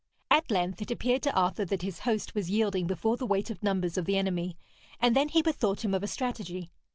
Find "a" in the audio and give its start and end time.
6.01-6.07